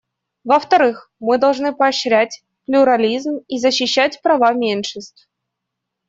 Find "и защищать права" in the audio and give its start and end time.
3.47-4.51